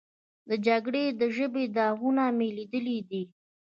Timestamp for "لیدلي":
2.57-2.99